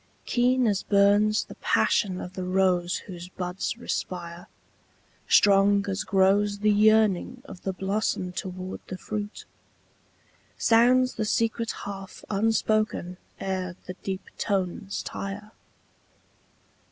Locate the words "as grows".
5.87-6.57